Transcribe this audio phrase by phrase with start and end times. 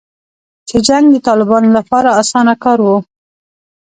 [0.67, 2.87] چې جنګ د طالبانو لپاره اسانه کار و